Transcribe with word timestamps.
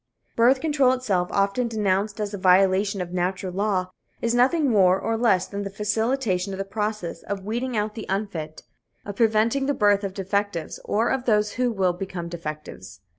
Birth 0.35 0.61
control 0.61 0.93
itself, 0.93 1.27
often 1.31 1.67
denounced 1.67 2.19
as 2.19 2.33
a 2.33 2.37
violation 2.39 3.01
of 3.01 3.13
natural 3.13 3.53
law, 3.53 3.91
is 4.19 4.33
nothing 4.33 4.67
more 4.67 4.99
or 4.99 5.15
less 5.15 5.45
than 5.45 5.61
the 5.61 5.69
facilitation 5.69 6.51
of 6.55 6.57
the 6.57 6.65
process 6.65 7.21
of 7.21 7.45
weeding 7.45 7.77
out 7.77 7.93
the 7.93 8.07
unfit, 8.09 8.63
of 9.05 9.15
preventing 9.15 9.67
the 9.67 9.75
birth 9.75 10.03
of 10.03 10.15
defectives 10.15 10.79
or 10.85 11.09
of 11.11 11.25
those 11.25 11.51
who 11.51 11.71
will 11.71 11.93
become 11.93 12.29
defectives. 12.29 12.99